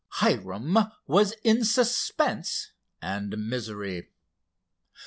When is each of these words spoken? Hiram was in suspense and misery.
Hiram 0.13 0.79
was 1.05 1.33
in 1.43 1.63
suspense 1.63 2.71
and 3.03 3.37
misery. 3.37 4.09